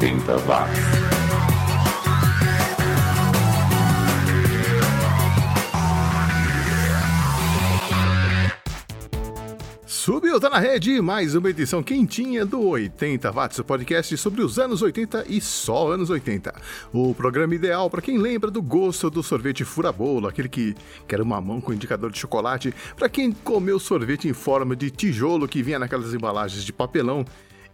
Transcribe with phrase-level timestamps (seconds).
[0.00, 0.80] 80 watts.
[9.86, 14.58] Subiu, tá na rede, mais uma edição quentinha do 80 Watts, o podcast sobre os
[14.58, 16.52] anos 80 e só anos 80.
[16.92, 20.74] O programa ideal para quem lembra do gosto do sorvete furabolo, aquele que
[21.06, 25.48] quer uma mão com indicador de chocolate, para quem comeu sorvete em forma de tijolo
[25.48, 27.24] que vinha naquelas embalagens de papelão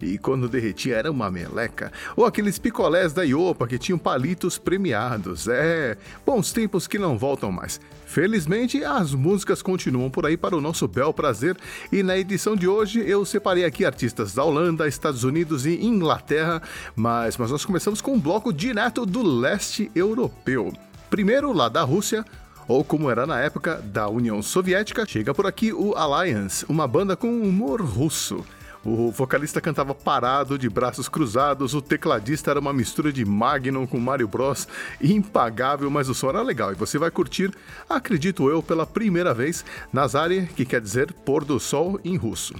[0.01, 1.91] e quando derretia era uma meleca.
[2.15, 5.47] Ou aqueles picolés da Iopa que tinham palitos premiados.
[5.47, 7.79] É, bons tempos que não voltam mais.
[8.05, 11.57] Felizmente, as músicas continuam por aí para o nosso bel prazer.
[11.91, 16.61] E na edição de hoje eu separei aqui artistas da Holanda, Estados Unidos e Inglaterra.
[16.95, 20.73] Mas, mas nós começamos com um bloco direto do leste europeu.
[21.09, 22.25] Primeiro lá da Rússia,
[22.67, 27.15] ou como era na época da União Soviética, chega por aqui o Alliance, uma banda
[27.15, 28.45] com humor russo.
[28.83, 33.99] O vocalista cantava parado, de braços cruzados, o tecladista era uma mistura de Magnum com
[33.99, 34.67] Mario Bros.
[34.99, 37.53] Impagável, mas o som era legal e você vai curtir,
[37.87, 42.55] acredito eu, pela primeira vez, Nazare, que quer dizer pôr do sol em russo.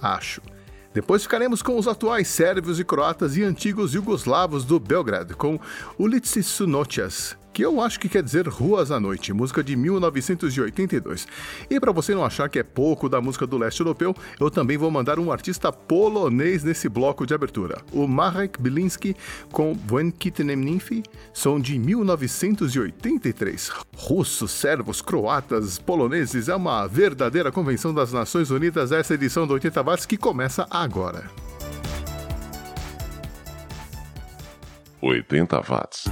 [0.00, 0.40] Acho.
[0.94, 5.60] Depois ficaremos com os atuais sérvios e croatas e antigos jugoslavos do Belgrado, com
[5.98, 11.26] Ulici Sunotias, que eu acho que quer dizer Ruas à Noite, música de 1982.
[11.70, 14.76] E para você não achar que é pouco da música do leste europeu, eu também
[14.76, 19.16] vou mandar um artista polonês nesse bloco de abertura, o Marek Bilinski
[19.50, 23.72] com Błękitnym Nymphy, som de 1983.
[23.96, 29.82] Russos, servos, croatas, poloneses, é uma verdadeira convenção das Nações Unidas essa edição do 80
[29.82, 31.24] watts que começa agora.
[35.00, 36.04] 80 watts.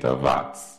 [0.00, 0.76] 80 watts.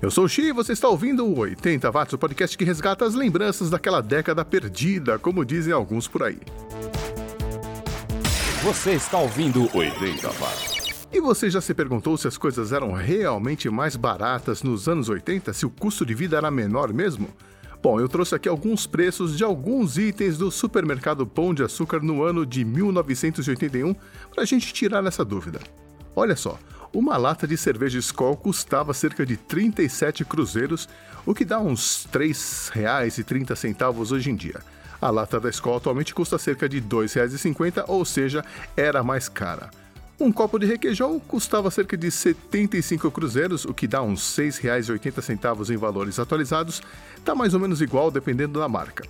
[0.00, 3.04] Eu sou o Xi e você está ouvindo o 80 Watts, o podcast que resgata
[3.04, 6.38] as lembranças daquela década perdida, como dizem alguns por aí.
[8.62, 11.06] Você está ouvindo 80 watts.
[11.12, 15.52] E você já se perguntou se as coisas eram realmente mais baratas nos anos 80,
[15.52, 17.28] se o custo de vida era menor mesmo?
[17.82, 22.22] Bom, eu trouxe aqui alguns preços de alguns itens do supermercado Pão de Açúcar no
[22.22, 23.94] ano de 1981
[24.32, 25.60] para a gente tirar essa dúvida.
[26.14, 26.58] Olha só,
[26.98, 30.88] uma lata de cerveja Skol custava cerca de 37 cruzeiros,
[31.26, 34.60] o que dá uns R$ 3,30 hoje em dia.
[35.00, 38.42] A lata da Skol atualmente custa cerca de R$ 2,50, ou seja,
[38.74, 39.70] era mais cara.
[40.18, 45.74] Um copo de requeijão custava cerca de 75 cruzeiros, o que dá uns R$ 6,80
[45.74, 46.80] em valores atualizados,
[47.18, 49.04] está mais ou menos igual dependendo da marca.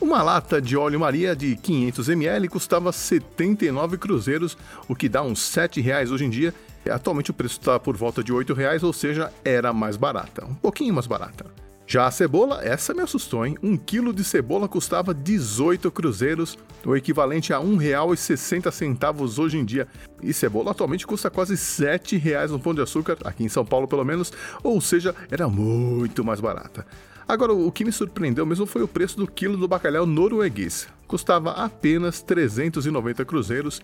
[0.00, 5.52] Uma lata de óleo Maria de 500 ml custava 79 cruzeiros, o que dá uns
[5.52, 6.54] R$ 7,00 hoje em dia.
[6.90, 10.54] Atualmente o preço está por volta de R$ 8,00, ou seja, era mais barata, um
[10.54, 11.46] pouquinho mais barata.
[11.90, 13.56] Já a cebola, essa me assustou, hein?
[13.62, 19.88] Um quilo de cebola custava 18 cruzeiros, o equivalente a R$ 1,60 hoje em dia.
[20.22, 23.88] E cebola atualmente custa quase R$ 7,00 no Pão de Açúcar, aqui em São Paulo
[23.88, 24.30] pelo menos,
[24.62, 26.86] ou seja, era muito mais barata.
[27.26, 30.88] Agora, o que me surpreendeu mesmo foi o preço do quilo do bacalhau norueguês.
[31.06, 33.80] Custava apenas 390 cruzeiros,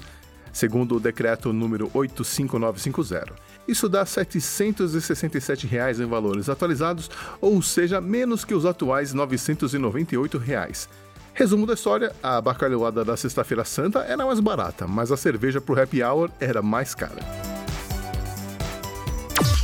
[0.53, 3.33] segundo o decreto número 85950.
[3.67, 10.87] Isso dá 767 reais em valores atualizados, ou seja, menos que os atuais 998 reais.
[11.33, 15.79] Resumo da história: a bacalhoada da Sexta-feira Santa era mais barata, mas a cerveja pro
[15.79, 17.21] happy hour era mais cara.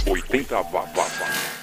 [0.08, 1.58] 80 watts.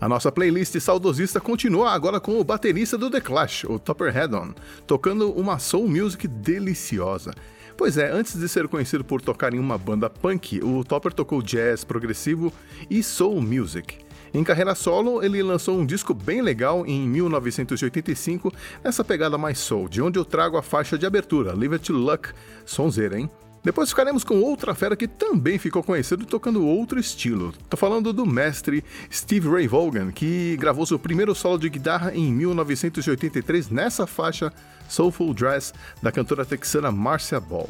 [0.00, 4.54] A nossa playlist saudosista continua agora com o baterista do The Clash, o Topper Headon,
[4.86, 7.32] tocando uma soul music deliciosa.
[7.76, 11.42] Pois é, antes de ser conhecido por tocar em uma banda punk, o Topper tocou
[11.42, 12.52] jazz progressivo
[12.88, 13.98] e soul music.
[14.32, 18.52] Em carreira solo, ele lançou um disco bem legal em 1985,
[18.84, 21.92] nessa pegada mais soul, de onde eu trago a faixa de abertura, Leave It to
[21.92, 22.30] Luck,
[22.64, 23.30] sonzeira, hein?
[23.62, 27.52] Depois ficaremos com outra fera que também ficou conhecido tocando outro estilo.
[27.68, 32.32] Tô falando do mestre Steve Ray Vaughan, que gravou seu primeiro solo de guitarra em
[32.32, 34.52] 1983 nessa faixa
[34.88, 37.68] Soulful Dress da cantora texana Marcia Ball.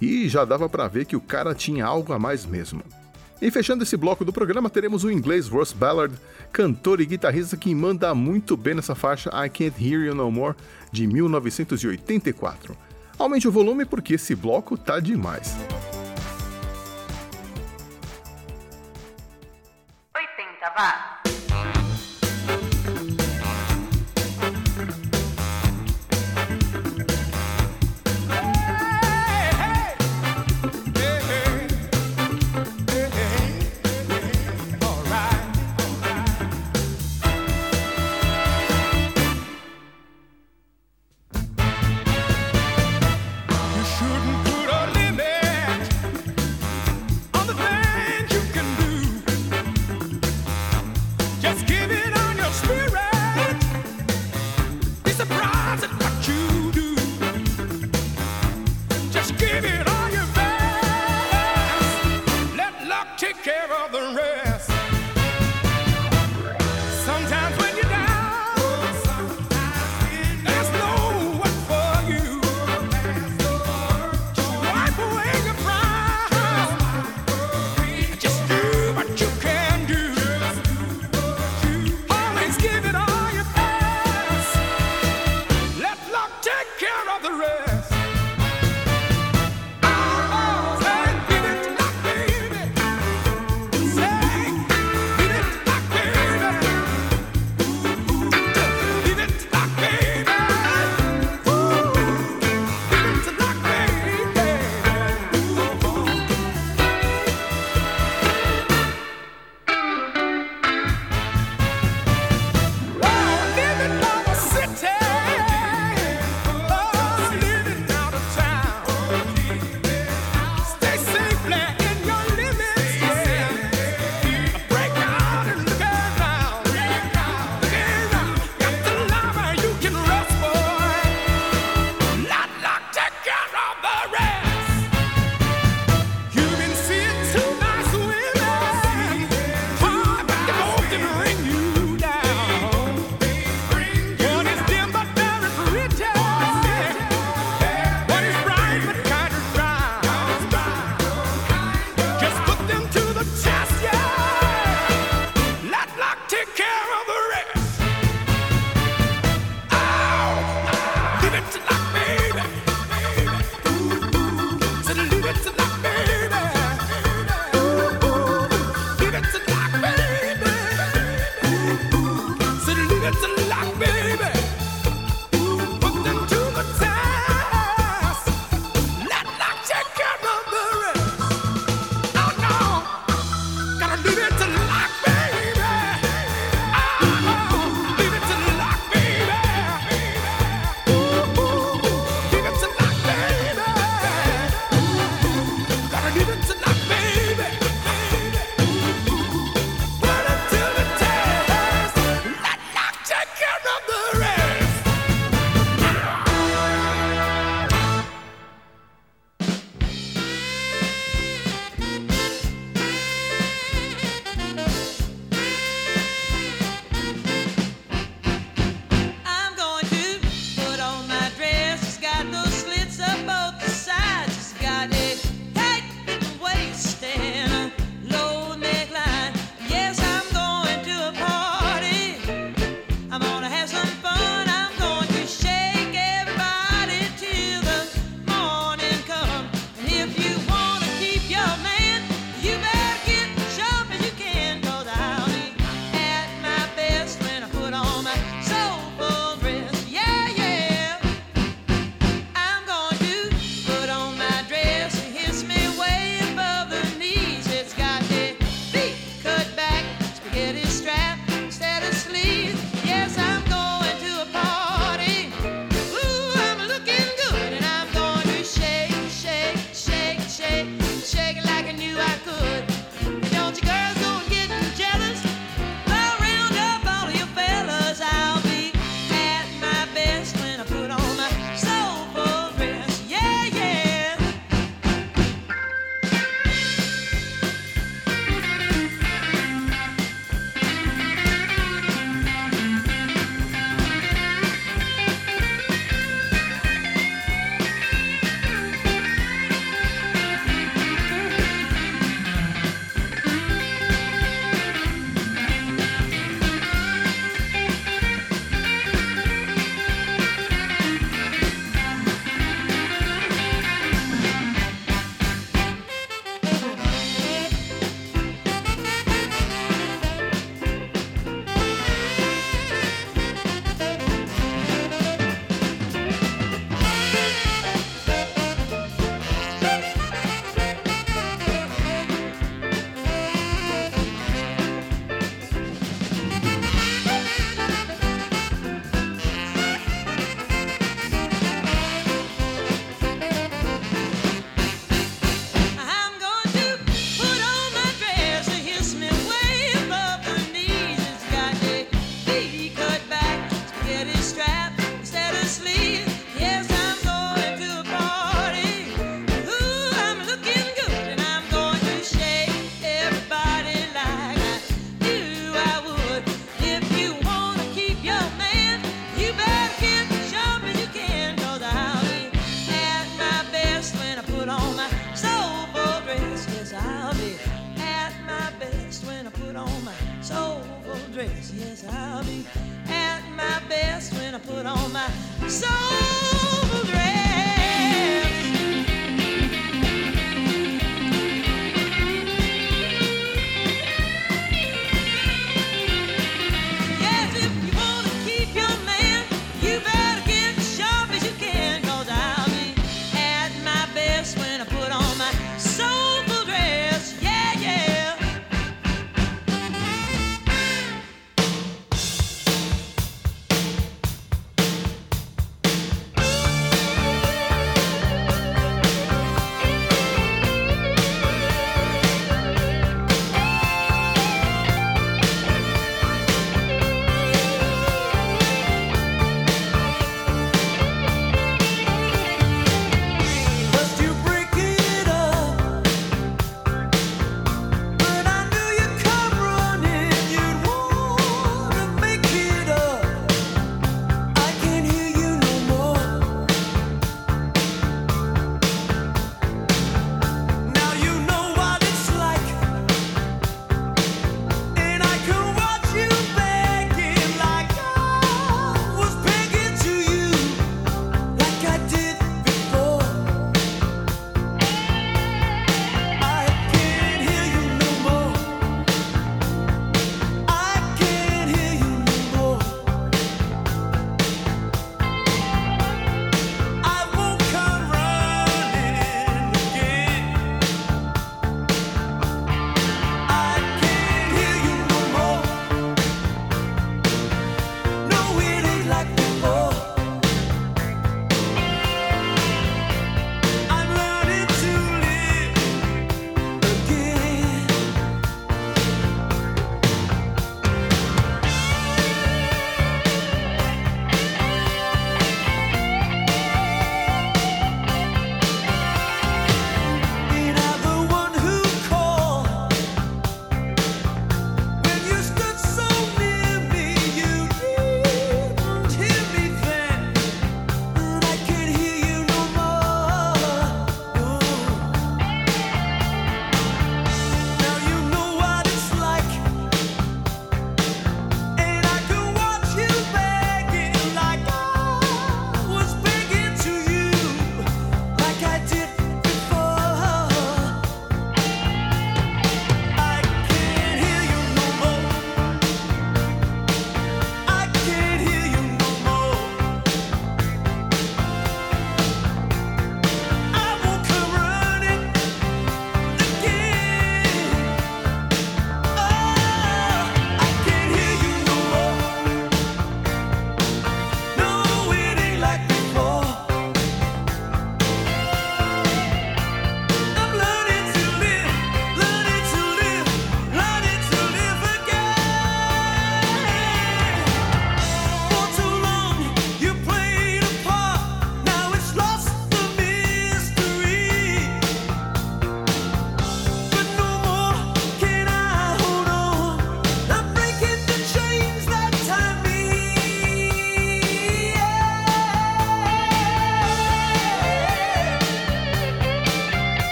[0.00, 2.82] E já dava para ver que o cara tinha algo a mais mesmo.
[3.40, 6.14] E fechando esse bloco do programa, teremos o inglês Ross Ballard,
[6.52, 10.54] cantor e guitarrista que manda muito bem nessa faixa I Can't Hear You No More,
[10.92, 12.76] de 1984.
[13.18, 15.56] Aumente o volume porque esse bloco tá demais.
[20.14, 21.19] 80 watts.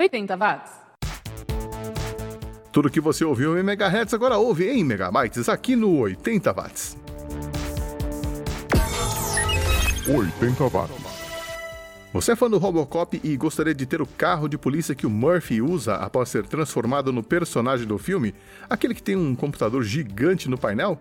[0.00, 0.70] 80 watts.
[2.70, 6.96] Tudo que você ouviu em megahertz agora ouve em megabytes aqui no 80 watts.
[10.06, 10.96] 80 watts.
[12.12, 15.10] Você é fã do Robocop e gostaria de ter o carro de polícia que o
[15.10, 18.32] Murphy usa após ser transformado no personagem do filme?
[18.70, 20.96] Aquele que tem um computador gigante no painel?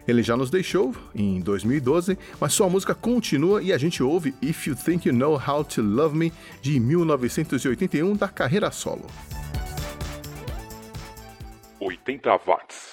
[0.06, 4.68] Ele já nos deixou em 2012, mas sua música continua e a gente ouve If
[4.68, 9.06] You Think You Know How to Love Me de 1981 da carreira solo.
[11.90, 12.91] 80 watts.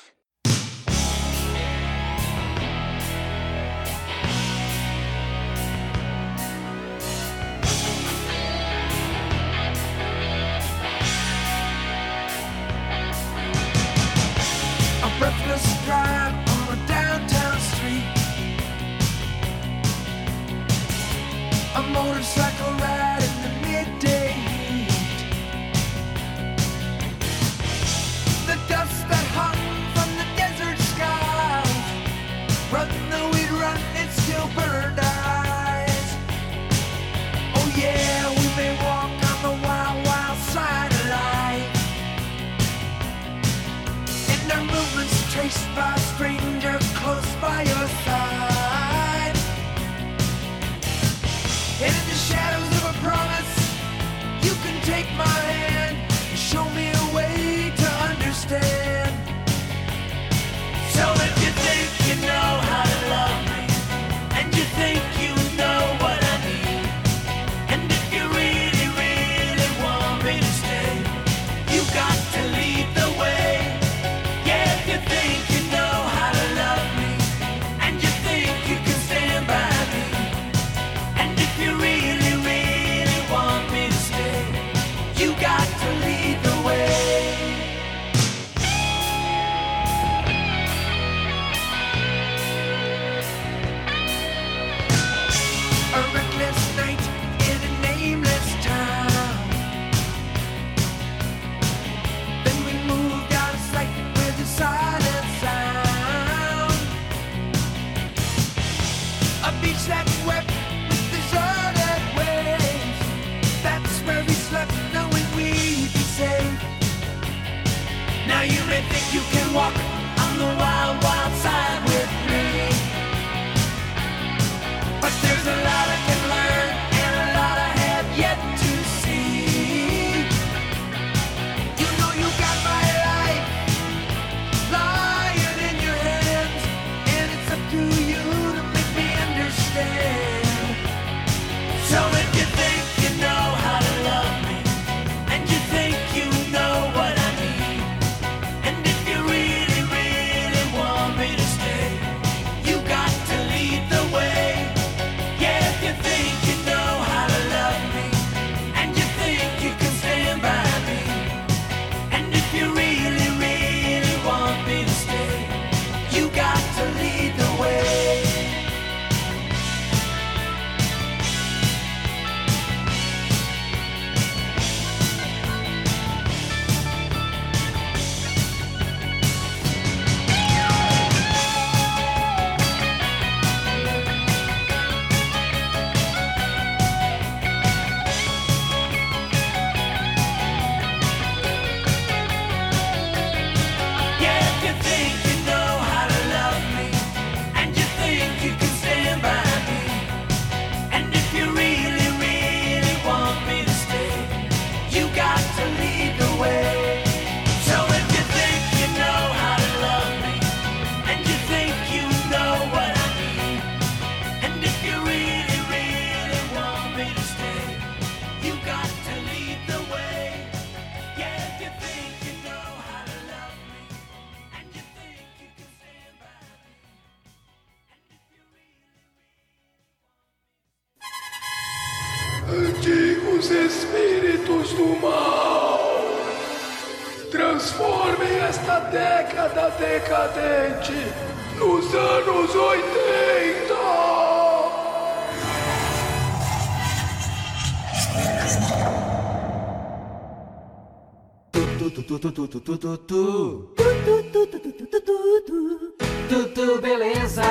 [256.28, 257.44] Tudo beleza,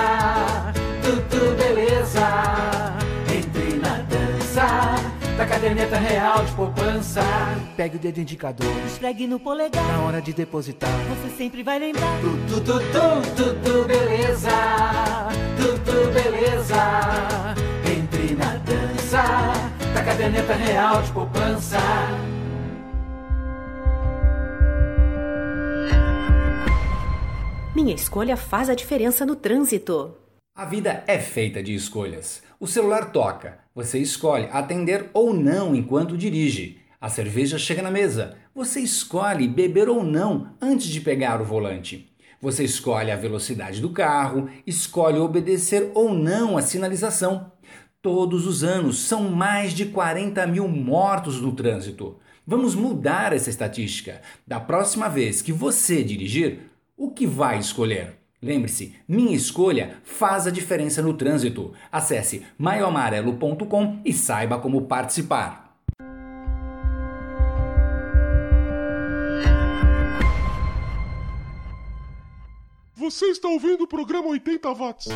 [1.02, 2.26] tudo beleza.
[3.32, 4.96] Entre na dança
[5.36, 7.22] da caderneta real de poupança.
[7.76, 10.90] Pegue o dedo indicador Esfregue no polegar, na hora de depositar.
[10.90, 12.18] você sempre vai lembrar.
[12.20, 14.50] Tudo, tudo, tudo beleza,
[15.56, 17.54] tudo beleza.
[17.86, 19.22] Entre na dança
[19.94, 21.78] da caderneta real de poupança.
[27.80, 30.12] Minha escolha faz a diferença no trânsito.
[30.52, 32.42] A vida é feita de escolhas.
[32.58, 36.80] O celular toca, você escolhe atender ou não enquanto dirige.
[37.00, 42.12] A cerveja chega na mesa, você escolhe beber ou não antes de pegar o volante.
[42.42, 47.52] Você escolhe a velocidade do carro, escolhe obedecer ou não a sinalização.
[48.02, 52.18] Todos os anos são mais de 40 mil mortos no trânsito.
[52.44, 54.20] Vamos mudar essa estatística.
[54.46, 56.67] Da próxima vez que você dirigir,
[56.98, 58.18] o que vai escolher?
[58.42, 61.72] Lembre-se, minha escolha faz a diferença no trânsito.
[61.90, 65.76] Acesse maioamarelo.com e saiba como participar.
[72.94, 75.08] Você está ouvindo o programa 80 Watts.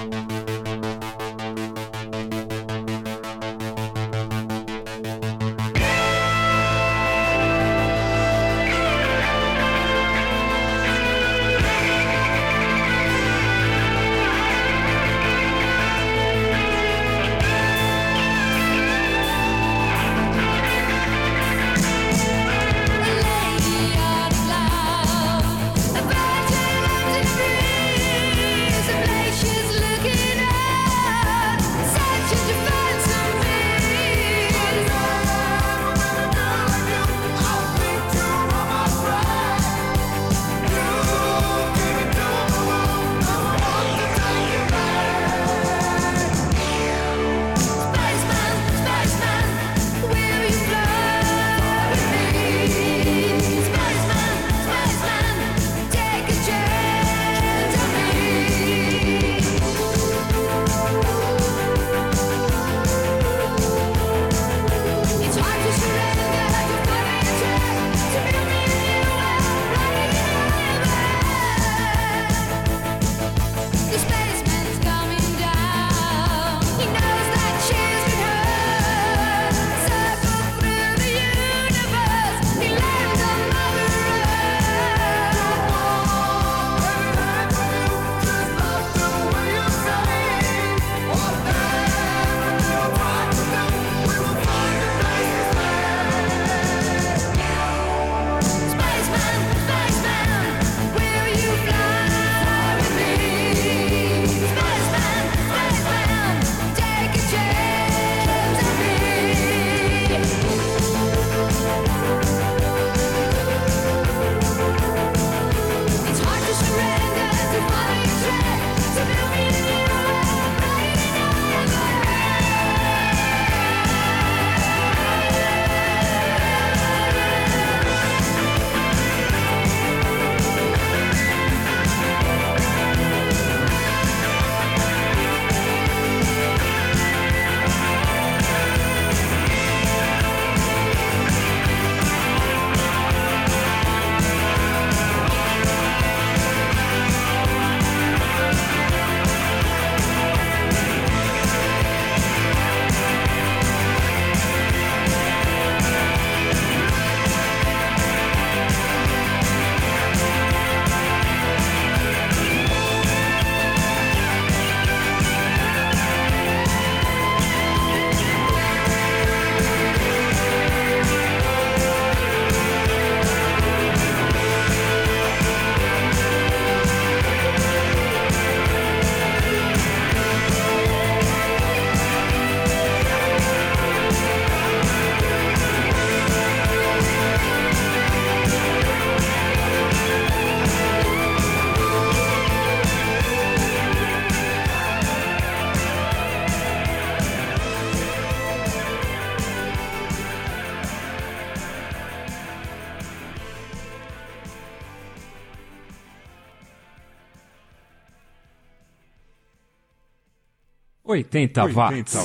[211.12, 212.16] 80 watts.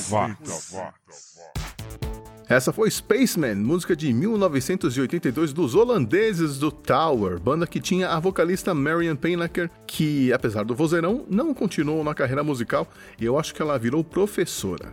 [2.50, 8.74] Essa foi Spaceman, música de 1982 dos holandeses do Tower, banda que tinha a vocalista
[8.74, 12.88] Marian Painacker, que, apesar do vozeirão, não continuou na carreira musical
[13.20, 14.90] e eu acho que ela virou professora.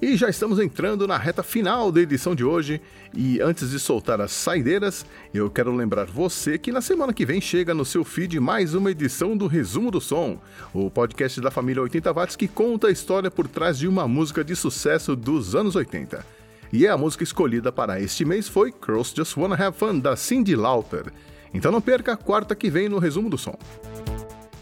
[0.00, 2.80] E já estamos entrando na reta final da edição de hoje.
[3.12, 7.40] E antes de soltar as saideiras, eu quero lembrar você que na semana que vem
[7.40, 10.38] chega no seu feed mais uma edição do Resumo do Som,
[10.72, 14.44] o podcast da família 80 Watts que conta a história por trás de uma música
[14.44, 16.24] de sucesso dos anos 80.
[16.72, 20.54] E a música escolhida para este mês foi Girls Just Wanna Have Fun, da Cyndi
[20.54, 21.06] Lauper.
[21.52, 23.58] Então não perca a quarta que vem no Resumo do Som.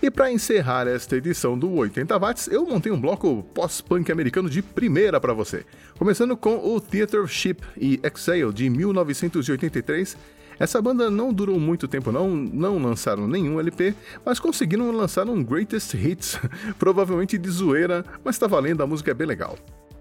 [0.03, 4.61] E para encerrar esta edição do 80 Watts, eu montei um bloco pós-punk americano de
[4.61, 5.65] primeira para você.
[5.99, 10.17] Começando com o Theater Ship e Exhale de 1983.
[10.59, 13.95] Essa banda não durou muito tempo não, não lançaram nenhum LP,
[14.25, 16.39] mas conseguiram lançar um Greatest Hits,
[16.79, 19.59] provavelmente de zoeira, mas tá valendo, a música é bem legal.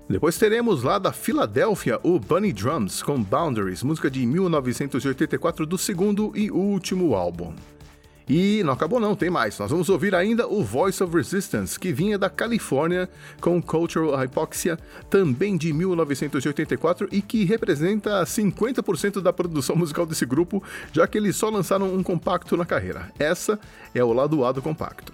[0.08, 6.32] Depois teremos lá da Filadélfia o Bunny Drums com Boundaries, música de 1984 do segundo
[6.36, 7.54] e último álbum.
[8.28, 9.57] E não acabou não, tem mais.
[9.59, 13.07] Nós vamos ouvir ainda o Voice of Resistance, que vinha da Califórnia
[13.39, 20.63] com Cultural Hypoxia, também de 1984 e que representa 50% da produção musical desse grupo,
[20.91, 23.11] já que eles só lançaram um compacto na carreira.
[23.19, 23.59] Essa
[23.93, 25.13] é o lado A do compacto.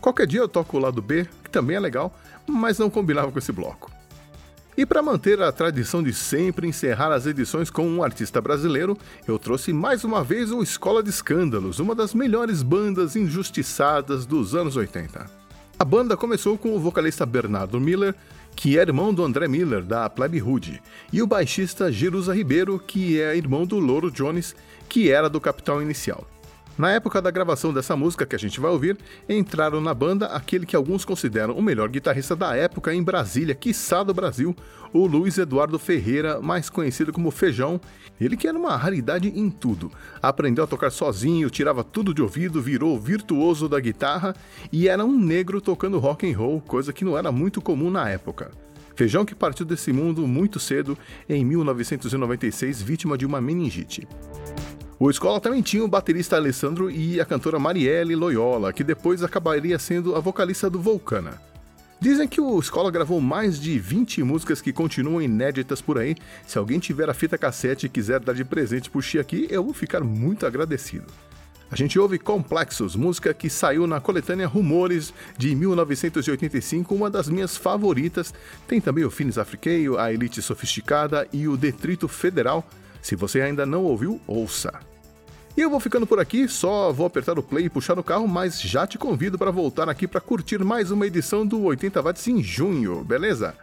[0.00, 2.14] Qualquer dia eu toco o lado B, que também é legal,
[2.46, 3.95] mas não combinava com esse bloco.
[4.76, 8.94] E para manter a tradição de sempre encerrar as edições com um artista brasileiro,
[9.26, 14.54] eu trouxe mais uma vez o Escola de Escândalos, uma das melhores bandas injustiçadas dos
[14.54, 15.30] anos 80.
[15.78, 18.14] A banda começou com o vocalista Bernardo Miller,
[18.54, 23.18] que é irmão do André Miller, da Plebe Hood, e o baixista Jerusa Ribeiro, que
[23.18, 24.54] é irmão do Louro Jones,
[24.90, 26.26] que era do Capital Inicial.
[26.78, 30.66] Na época da gravação dessa música que a gente vai ouvir, entraram na banda aquele
[30.66, 34.54] que alguns consideram o melhor guitarrista da época em Brasília, quiçá do Brasil,
[34.92, 37.80] o Luiz Eduardo Ferreira, mais conhecido como Feijão.
[38.20, 39.90] Ele que era uma raridade em tudo.
[40.20, 44.36] Aprendeu a tocar sozinho, tirava tudo de ouvido, virou virtuoso da guitarra
[44.70, 48.10] e era um negro tocando rock and roll, coisa que não era muito comum na
[48.10, 48.50] época.
[48.94, 50.96] Feijão que partiu desse mundo muito cedo,
[51.28, 54.06] em 1996, vítima de uma meningite.
[54.98, 59.78] O Escola também tinha o baterista Alessandro e a cantora Marielle Loyola, que depois acabaria
[59.78, 61.38] sendo a vocalista do Volcana.
[62.00, 66.16] Dizem que o Escola gravou mais de 20 músicas que continuam inéditas por aí.
[66.46, 69.62] Se alguém tiver a fita cassete e quiser dar de presente pro Xi aqui, eu
[69.62, 71.06] vou ficar muito agradecido.
[71.70, 77.54] A gente ouve Complexos, música que saiu na coletânea Rumores de 1985, uma das minhas
[77.54, 78.32] favoritas.
[78.66, 82.66] Tem também o Finis Afriqueio, a Elite Sofisticada e o Detrito Federal.
[83.06, 84.80] Se você ainda não ouviu, ouça.
[85.56, 88.26] E eu vou ficando por aqui, só vou apertar o play e puxar o carro,
[88.26, 92.26] mas já te convido para voltar aqui para curtir mais uma edição do 80 Watts
[92.26, 93.54] em junho, beleza?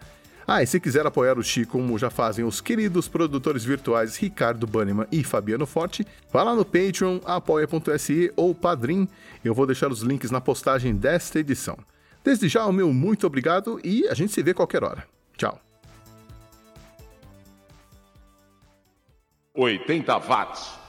[0.47, 4.65] Ah, e se quiser apoiar o Chico como já fazem os queridos produtores virtuais Ricardo
[4.65, 9.09] Banneman e Fabiano Forte, vá lá no Patreon, apoia.se ou Padrim,
[9.43, 11.77] eu vou deixar os links na postagem desta edição.
[12.23, 15.05] Desde já, o meu muito obrigado e a gente se vê qualquer hora.
[15.35, 15.59] Tchau.
[19.55, 20.82] 80 watts.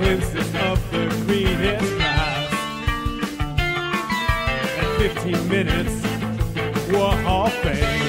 [0.00, 2.52] glimpses of the greenest grass.
[4.80, 5.94] At 15 minutes
[6.90, 8.08] were half fame.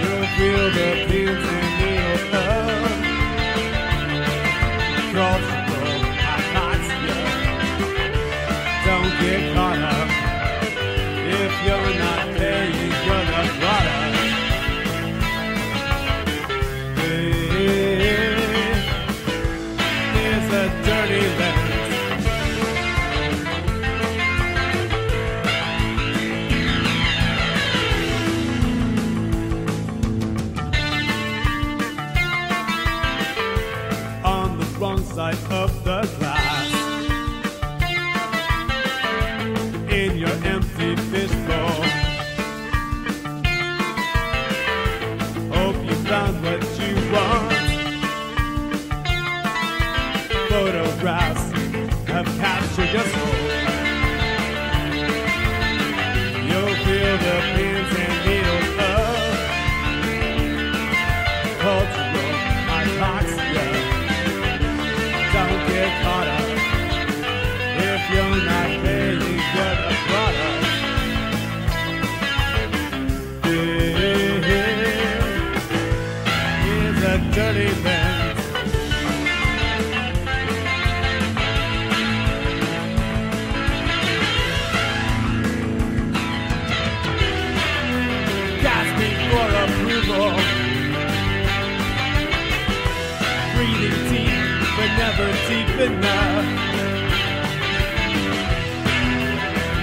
[0.00, 2.24] You'll feel the pins and needles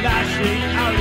[0.04, 1.00] Lashing out.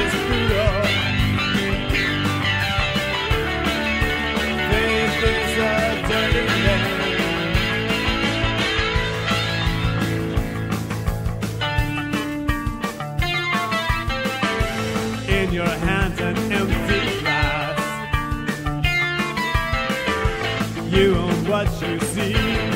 [4.71, 5.73] Faith is a
[6.09, 6.45] dirty.
[15.39, 17.79] In your hands, an empty glass.
[20.93, 22.70] You own what you see.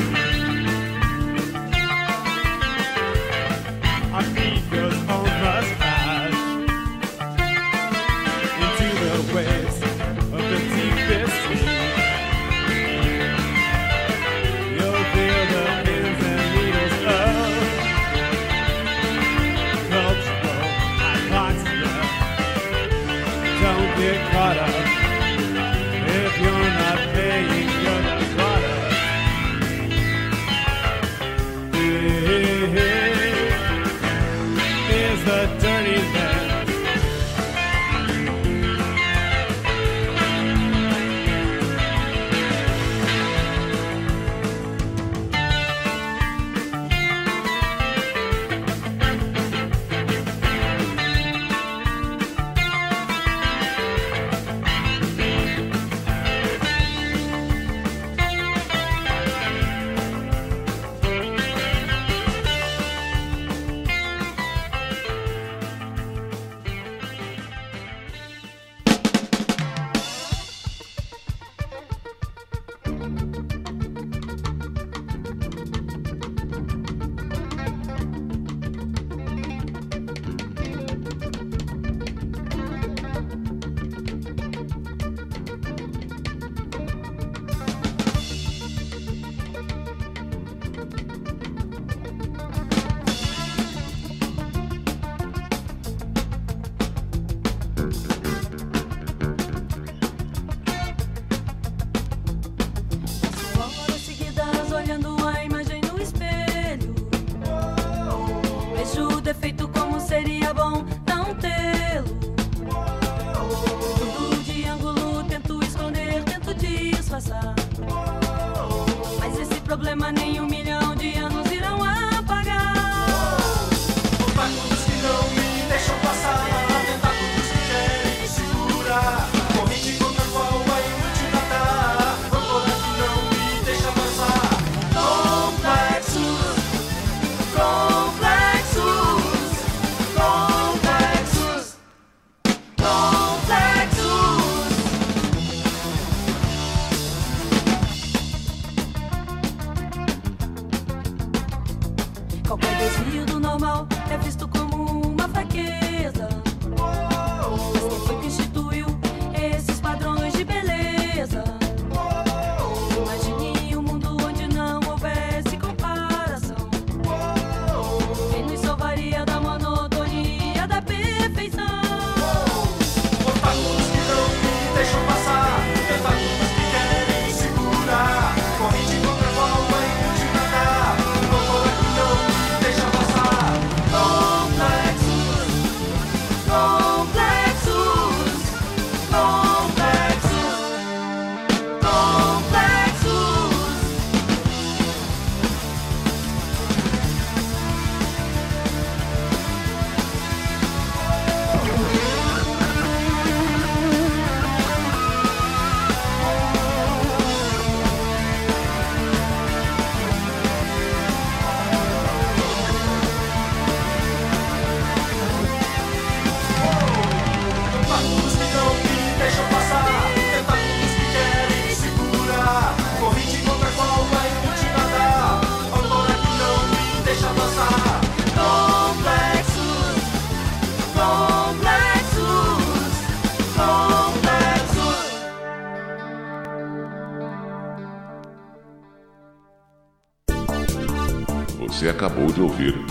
[120.39, 121.54] um milhão de anos.